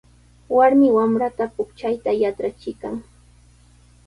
Warmi 0.55 0.87
wamranta 0.95 1.45
puchkayta 1.57 2.11
yatrachiykan. 2.21 2.95